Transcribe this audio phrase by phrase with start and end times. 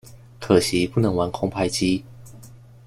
[0.39, 2.03] 可惜不能玩空拍機